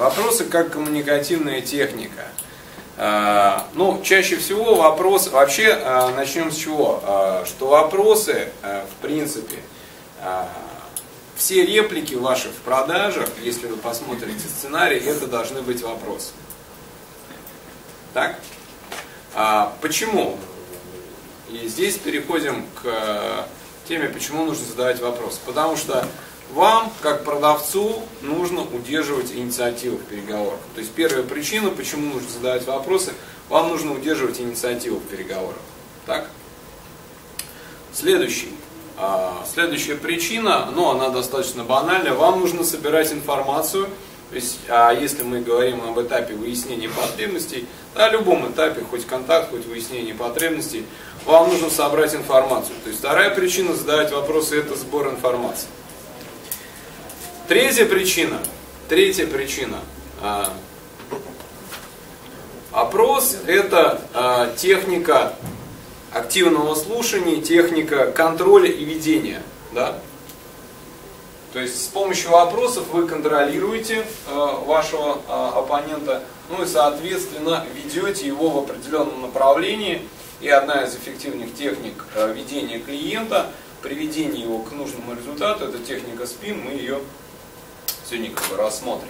Вопросы 0.00 0.46
как 0.46 0.72
коммуникативная 0.72 1.60
техника. 1.60 2.26
А, 2.96 3.68
ну, 3.74 4.00
чаще 4.02 4.36
всего 4.38 4.76
вопрос, 4.76 5.28
вообще 5.28 5.72
а, 5.72 6.08
начнем 6.16 6.50
с 6.50 6.56
чего? 6.56 7.02
А, 7.04 7.44
что 7.44 7.66
вопросы, 7.66 8.48
в 8.62 9.02
принципе, 9.02 9.58
все 11.36 11.66
реплики 11.66 12.14
ваши 12.14 12.48
в 12.48 12.56
продажах, 12.62 13.28
если 13.42 13.66
вы 13.66 13.76
посмотрите 13.76 14.40
сценарий, 14.48 14.96
это 15.00 15.26
должны 15.26 15.60
быть 15.60 15.82
вопросы. 15.82 16.32
Так? 18.14 18.38
А 19.34 19.70
почему? 19.82 20.38
И 21.50 21.68
здесь 21.68 21.98
переходим 21.98 22.64
к 22.82 23.46
теме, 23.86 24.08
почему 24.08 24.46
нужно 24.46 24.64
задавать 24.64 24.98
вопросы. 25.00 25.40
Потому 25.44 25.76
что 25.76 26.08
вам, 26.54 26.92
как 27.00 27.24
продавцу, 27.24 28.02
нужно 28.22 28.62
удерживать 28.62 29.32
инициативу 29.32 29.96
в 29.96 30.04
переговорах. 30.04 30.58
То 30.74 30.80
есть 30.80 30.92
первая 30.92 31.22
причина, 31.22 31.70
почему 31.70 32.14
нужно 32.14 32.28
задавать 32.28 32.66
вопросы, 32.66 33.12
вам 33.48 33.68
нужно 33.68 33.92
удерживать 33.92 34.40
инициативу 34.40 34.98
в 34.98 35.04
переговорах. 35.04 35.58
Так? 36.06 36.28
Следующий. 37.92 38.52
А, 38.96 39.44
следующая 39.52 39.94
причина, 39.94 40.66
но 40.66 40.72
ну, 40.72 40.90
она 40.90 41.08
достаточно 41.08 41.64
банальная, 41.64 42.12
вам 42.12 42.40
нужно 42.40 42.64
собирать 42.64 43.12
информацию, 43.12 43.88
то 44.30 44.36
есть, 44.36 44.58
а 44.68 44.92
если 44.92 45.24
мы 45.24 45.40
говорим 45.40 45.82
об 45.82 46.00
этапе 46.00 46.34
выяснения 46.34 46.88
потребностей, 46.88 47.66
на 47.96 48.08
любом 48.10 48.48
этапе, 48.52 48.82
хоть 48.88 49.04
контакт, 49.04 49.50
хоть 49.50 49.66
выяснение 49.66 50.14
потребностей, 50.14 50.84
вам 51.24 51.48
нужно 51.48 51.68
собрать 51.68 52.14
информацию. 52.14 52.76
То 52.84 52.90
есть 52.90 53.00
вторая 53.00 53.34
причина 53.34 53.74
задавать 53.74 54.12
вопросы 54.12 54.58
это 54.58 54.76
сбор 54.76 55.08
информации. 55.08 55.66
Третья 57.50 57.84
причина. 57.84 58.38
Третья 58.88 59.26
причина. 59.26 59.78
А, 60.22 60.52
опрос 62.70 63.38
это 63.44 64.00
а, 64.14 64.54
техника 64.54 65.34
активного 66.12 66.76
слушания, 66.76 67.42
техника 67.42 68.12
контроля 68.12 68.70
и 68.70 68.84
ведения. 68.84 69.42
Да? 69.72 69.98
То 71.52 71.58
есть 71.58 71.86
с 71.86 71.88
помощью 71.88 72.30
вопросов 72.30 72.86
вы 72.92 73.08
контролируете 73.08 74.04
э, 74.28 74.54
вашего 74.66 75.18
оппонента, 75.58 76.22
ну 76.50 76.62
и 76.62 76.66
соответственно 76.68 77.66
ведете 77.74 78.28
его 78.28 78.50
в 78.50 78.58
определенном 78.58 79.22
направлении. 79.22 80.02
И 80.40 80.48
одна 80.48 80.84
из 80.84 80.94
эффективных 80.94 81.52
техник 81.56 82.04
ведения 82.32 82.78
клиента, 82.78 83.50
приведения 83.82 84.44
его 84.44 84.60
к 84.60 84.70
нужному 84.70 85.16
результату, 85.16 85.64
это 85.64 85.78
техника 85.80 86.28
СПИН, 86.28 86.60
мы 86.60 86.70
ее 86.70 87.00
сегодня 88.10 88.30
как 88.32 88.48
бы 88.48 88.56
рассмотрим. 88.56 89.08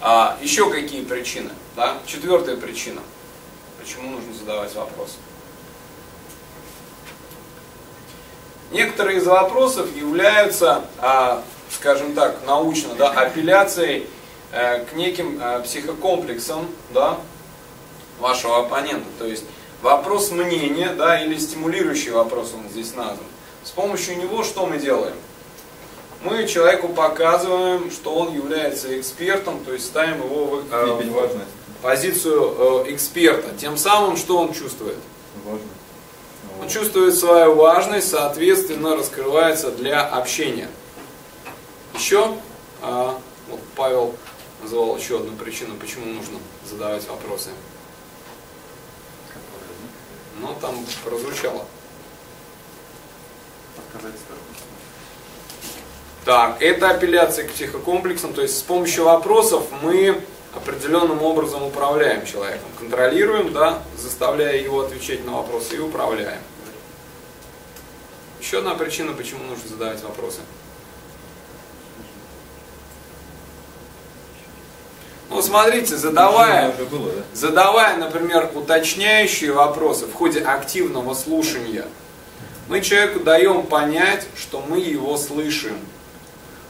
А, 0.00 0.36
еще 0.42 0.70
какие 0.70 1.02
причины? 1.02 1.50
Да? 1.74 1.96
Четвертая 2.06 2.56
причина. 2.56 3.00
Почему 3.80 4.10
нужно 4.10 4.34
задавать 4.34 4.74
вопросы? 4.74 5.14
Некоторые 8.70 9.18
из 9.18 9.26
вопросов 9.26 9.94
являются, 9.96 10.84
а, 10.98 11.42
скажем 11.70 12.14
так, 12.14 12.44
научно, 12.46 12.94
да, 12.94 13.10
апелляцией 13.10 14.06
э, 14.52 14.84
к 14.84 14.94
неким 14.94 15.40
э, 15.40 15.62
психокомплексам 15.62 16.68
да, 16.90 17.18
вашего 18.18 18.60
оппонента. 18.60 19.06
То 19.18 19.26
есть 19.26 19.44
вопрос 19.80 20.30
мнения 20.30 20.90
да, 20.90 21.22
или 21.22 21.38
стимулирующий 21.38 22.10
вопрос 22.10 22.52
он 22.54 22.68
здесь 22.68 22.94
назван. 22.94 23.26
С 23.62 23.70
помощью 23.70 24.18
него 24.18 24.42
что 24.42 24.66
мы 24.66 24.78
делаем? 24.78 25.16
Мы 26.24 26.46
человеку 26.46 26.88
показываем, 26.88 27.90
что 27.90 28.14
он 28.14 28.34
является 28.34 28.98
экспертом, 28.98 29.62
то 29.64 29.72
есть 29.72 29.86
ставим 29.86 30.22
его 30.24 30.46
в, 30.46 30.72
э, 30.72 30.86
в 30.86 31.82
позицию 31.82 32.84
э, 32.86 32.92
эксперта. 32.94 33.54
Тем 33.56 33.76
самым, 33.76 34.16
что 34.16 34.38
он 34.38 34.52
чувствует? 34.52 34.96
Важность. 35.44 35.70
Он 36.60 36.68
чувствует 36.68 37.14
свою 37.14 37.54
важность, 37.54 38.10
соответственно, 38.10 38.96
раскрывается 38.96 39.70
для 39.70 40.02
общения. 40.02 40.68
Еще, 41.94 42.34
а, 42.80 43.18
вот 43.48 43.60
Павел 43.76 44.14
назвал 44.62 44.96
еще 44.96 45.18
одну 45.18 45.36
причину, 45.36 45.74
почему 45.76 46.06
нужно 46.06 46.38
задавать 46.64 47.06
вопросы. 47.08 47.50
Ну, 50.40 50.54
там 50.60 50.84
прозвучало. 51.04 51.66
Так, 56.24 56.62
это 56.62 56.88
апелляция 56.88 57.46
к 57.46 57.52
психокомплексам, 57.52 58.32
то 58.32 58.40
есть 58.40 58.58
с 58.58 58.62
помощью 58.62 59.04
вопросов 59.04 59.64
мы 59.82 60.22
определенным 60.54 61.22
образом 61.22 61.62
управляем 61.62 62.24
человеком, 62.24 62.68
контролируем, 62.78 63.52
да, 63.52 63.82
заставляя 63.98 64.56
его 64.56 64.80
отвечать 64.80 65.24
на 65.26 65.32
вопросы 65.32 65.76
и 65.76 65.80
управляем. 65.80 66.40
Еще 68.40 68.58
одна 68.58 68.74
причина, 68.74 69.12
почему 69.12 69.44
нужно 69.44 69.68
задавать 69.68 70.02
вопросы. 70.02 70.40
Ну, 75.28 75.42
смотрите, 75.42 75.96
задавая, 75.96 76.74
задавая, 77.34 77.96
например, 77.96 78.50
уточняющие 78.54 79.52
вопросы 79.52 80.06
в 80.06 80.14
ходе 80.14 80.40
активного 80.40 81.12
слушания, 81.14 81.86
мы 82.68 82.80
человеку 82.80 83.20
даем 83.20 83.66
понять, 83.66 84.26
что 84.36 84.64
мы 84.66 84.78
его 84.78 85.16
слышим. 85.18 85.76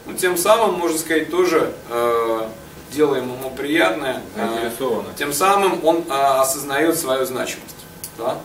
Ну, 0.06 0.14
тем 0.14 0.36
самым, 0.36 0.74
можно 0.74 0.98
сказать, 0.98 1.30
тоже 1.30 1.72
э, 1.90 2.48
делаем 2.92 3.24
ему 3.24 3.50
приятное. 3.50 4.22
Э, 4.36 4.70
тем 5.16 5.32
самым 5.32 5.84
он 5.84 6.04
э, 6.08 6.12
осознает 6.12 6.98
свою 6.98 7.24
значимость. 7.24 7.76
Да? 8.18 8.38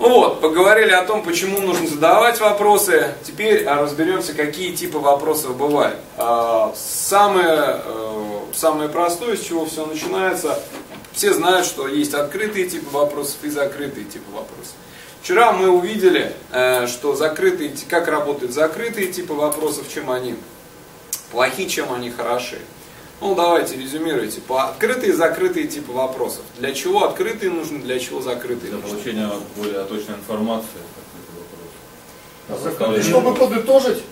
Вот, 0.00 0.40
поговорили 0.40 0.92
о 0.92 1.04
том, 1.04 1.22
почему 1.22 1.60
нужно 1.60 1.86
задавать 1.86 2.40
вопросы. 2.40 3.14
Теперь 3.22 3.64
э, 3.64 3.74
разберемся, 3.74 4.32
какие 4.32 4.74
типы 4.74 4.98
вопросов 4.98 5.54
бывают. 5.58 5.98
Э, 6.16 6.72
самое, 6.74 7.82
э, 7.84 8.38
самое 8.54 8.88
простое, 8.88 9.36
с 9.36 9.40
чего 9.40 9.66
все 9.66 9.84
начинается, 9.84 10.58
все 11.12 11.32
знают, 11.34 11.66
что 11.66 11.88
есть 11.88 12.14
открытые 12.14 12.68
типы 12.68 12.90
вопросов 12.90 13.36
и 13.42 13.50
закрытые 13.50 14.04
типы 14.04 14.30
вопросов. 14.32 14.74
Вчера 15.22 15.52
мы 15.52 15.68
увидели, 15.68 16.32
э, 16.50 16.86
что 16.86 17.14
закрытые, 17.14 17.72
как 17.88 18.08
работают 18.08 18.52
закрытые 18.52 19.12
типы 19.12 19.34
вопросов, 19.34 19.86
чем 19.92 20.10
они 20.10 20.36
плохи, 21.30 21.68
чем 21.68 21.92
они 21.92 22.10
хороши. 22.10 22.58
Ну, 23.20 23.34
давайте 23.34 23.76
резюмируйте. 23.76 24.40
По 24.40 24.64
открытые 24.64 25.12
и 25.12 25.14
закрытые 25.14 25.66
типы 25.66 25.92
вопросов. 25.92 26.42
Для 26.58 26.72
чего 26.72 27.04
открытые 27.04 27.50
нужны, 27.50 27.80
для 27.80 27.98
чего 27.98 28.22
закрытые 28.22 28.72
Для 28.72 28.80
получения 28.80 29.30
более 29.56 29.84
точной 29.84 30.14
информации. 30.14 30.80
Чтобы 33.02 33.34
подытожить, 33.34 34.02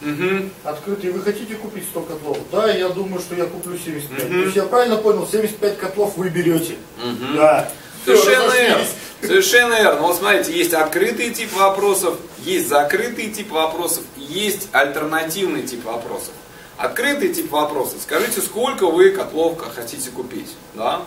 Угу. 0.00 0.50
Открытый. 0.64 1.10
Вы 1.10 1.20
хотите 1.20 1.54
купить 1.54 1.84
100 1.84 2.00
котлов? 2.02 2.38
Да, 2.52 2.70
я 2.72 2.88
думаю, 2.88 3.20
что 3.20 3.34
я 3.34 3.46
куплю 3.46 3.76
75. 3.76 4.24
Угу. 4.24 4.32
То 4.32 4.38
есть 4.38 4.56
я 4.56 4.64
правильно 4.64 4.96
понял, 4.96 5.26
75 5.26 5.78
котлов 5.78 6.16
вы 6.16 6.28
берете. 6.28 6.76
Угу. 7.02 7.36
Да. 7.36 7.70
Совершенно 8.04 8.52
верно. 8.52 8.84
Совершенно 9.20 9.74
верно. 9.74 10.00
Вот 10.02 10.16
смотрите, 10.16 10.52
есть 10.52 10.72
открытый 10.72 11.30
тип 11.30 11.52
вопросов, 11.52 12.16
есть 12.38 12.68
закрытый 12.68 13.30
тип 13.30 13.50
вопросов, 13.50 14.04
есть 14.16 14.68
альтернативный 14.72 15.62
тип 15.62 15.84
вопросов. 15.84 16.32
Открытый 16.76 17.34
тип 17.34 17.50
вопроса. 17.50 17.96
Скажите, 18.00 18.40
сколько 18.40 18.86
вы 18.86 19.10
котлов 19.10 19.58
хотите 19.74 20.10
купить? 20.10 20.54
Да? 20.74 21.02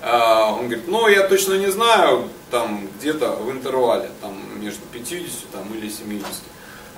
А, 0.00 0.52
он 0.52 0.66
говорит, 0.66 0.86
ну 0.86 1.08
я 1.08 1.26
точно 1.26 1.54
не 1.54 1.72
знаю, 1.72 2.28
там 2.50 2.88
где-то 2.98 3.32
в 3.32 3.50
интервале, 3.50 4.10
там 4.20 4.36
между 4.60 4.82
50 4.92 5.50
там, 5.50 5.72
или 5.74 5.88
70. 5.88 6.26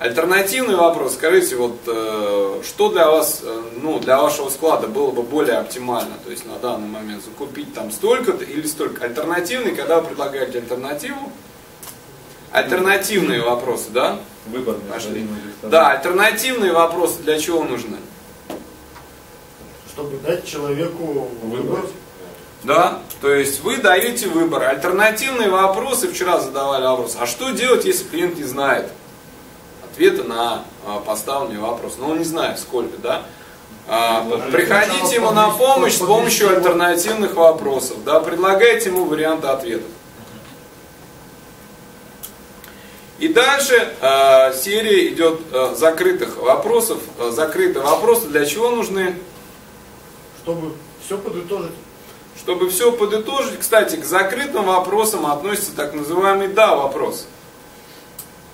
Альтернативный 0.01 0.75
вопрос, 0.75 1.13
скажите, 1.13 1.55
вот 1.57 1.77
э, 1.85 2.61
что 2.63 2.89
для 2.89 3.11
вас, 3.11 3.41
э, 3.43 3.61
ну, 3.83 3.99
для 3.99 4.19
вашего 4.19 4.49
склада 4.49 4.87
было 4.87 5.11
бы 5.11 5.21
более 5.21 5.57
оптимально, 5.57 6.15
то 6.25 6.31
есть 6.31 6.43
на 6.47 6.57
данный 6.57 6.87
момент 6.87 7.23
закупить 7.23 7.71
там 7.75 7.91
столько-то 7.91 8.43
или 8.43 8.65
столько. 8.65 9.05
Альтернативный, 9.05 9.75
когда 9.75 10.01
вы 10.01 10.07
предлагаете 10.07 10.57
альтернативу, 10.57 11.31
альтернативные 12.51 13.43
вопросы, 13.43 13.91
да? 13.91 14.17
Выбор. 14.47 14.77
Пошли. 14.91 15.27
Да, 15.61 15.91
альтернативные 15.91 16.73
вопросы 16.73 17.21
для 17.21 17.37
чего 17.37 17.63
нужны? 17.63 17.97
Чтобы 19.93 20.17
дать 20.17 20.47
человеку 20.47 21.29
выбор. 21.43 21.85
Да, 22.63 23.03
то 23.21 23.31
есть 23.31 23.61
вы 23.61 23.77
даете 23.77 24.29
выбор. 24.29 24.63
Альтернативные 24.63 25.49
вопросы, 25.51 26.07
вчера 26.07 26.39
задавали 26.39 26.85
вопрос, 26.85 27.17
а 27.19 27.27
что 27.27 27.51
делать, 27.51 27.85
если 27.85 28.05
клиент 28.05 28.37
не 28.37 28.45
знает 28.45 28.87
ответа 29.91 30.23
на 30.23 30.63
а, 30.85 30.99
поставленный 30.99 31.59
вопрос? 31.59 31.95
Ну, 31.97 32.09
он 32.09 32.19
не 32.19 32.23
знает 32.23 32.59
сколько, 32.59 32.97
да? 32.97 33.23
А, 33.87 34.23
приходите 34.51 35.15
ему 35.15 35.31
на 35.31 35.49
помощь 35.49 35.95
с 35.95 35.99
помощью 35.99 36.55
альтернативных 36.55 37.35
вопросов, 37.35 38.03
да, 38.05 38.19
предлагайте 38.19 38.89
ему 38.89 39.05
варианты 39.05 39.47
ответов. 39.47 39.87
И 43.21 43.27
дальше 43.27 43.75
э, 44.01 44.53
серия 44.55 45.09
идет 45.09 45.41
э, 45.51 45.75
закрытых 45.77 46.37
вопросов. 46.37 46.97
Э, 47.19 47.29
закрытые 47.29 47.83
вопросы 47.83 48.25
для 48.25 48.47
чего 48.47 48.71
нужны? 48.71 49.15
Чтобы 50.41 50.71
все 51.05 51.19
подытожить. 51.19 51.75
Чтобы 52.35 52.71
все 52.71 52.91
подытожить, 52.91 53.59
кстати, 53.59 53.97
к 53.97 54.05
закрытым 54.05 54.65
вопросам 54.65 55.27
относится 55.27 55.75
так 55.75 55.93
называемый 55.93 56.47
«да» 56.47 56.75
вопрос. 56.75 57.27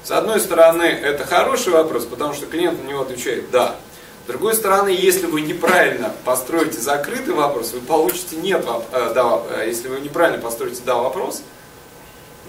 С 0.08 0.12
одной 0.12 0.40
стороны, 0.40 0.84
это 0.84 1.26
хороший 1.26 1.74
вопрос, 1.74 2.06
потому 2.06 2.34
что 2.34 2.46
клиент 2.46 2.82
на 2.82 2.88
него 2.88 3.02
отвечает 3.02 3.52
«да». 3.52 3.76
С 4.24 4.28
другой 4.30 4.56
стороны, 4.56 4.88
если 4.88 5.26
вы 5.26 5.42
неправильно 5.42 6.14
построите 6.24 6.80
закрытый 6.80 7.34
вопрос, 7.34 7.74
вы 7.74 7.82
получите 7.82 8.38
нет, 8.38 8.66
э, 8.94 9.12
да, 9.14 9.42
э, 9.50 9.66
если 9.68 9.90
вы 9.90 10.00
неправильно 10.00 10.42
построите 10.42 10.82
да 10.86 10.96
вопрос, 10.96 11.42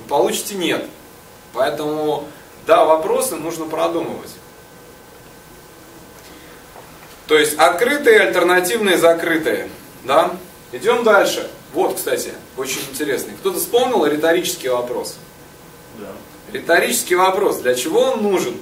вы 0.01 0.09
получите 0.09 0.55
нет. 0.55 0.85
Поэтому 1.53 2.29
да 2.65 2.85
вопросы 2.85 3.35
нужно 3.35 3.65
продумывать. 3.65 4.31
То 7.27 7.37
есть 7.37 7.59
открытые, 7.59 8.21
альтернативные, 8.21 8.99
закрытые. 8.99 9.69
Да? 10.05 10.37
Идем 10.71 11.03
дальше. 11.03 11.51
Вот, 11.73 11.97
кстати, 11.97 12.35
очень 12.57 12.83
интересный. 12.89 13.33
Кто-то 13.41 13.59
вспомнил 13.59 14.07
риторический 14.07 14.69
вопрос? 14.69 15.17
Да. 15.99 16.07
Риторический 16.53 17.15
вопрос. 17.15 17.61
Для 17.61 17.75
чего 17.75 18.01
он 18.01 18.23
нужен? 18.23 18.55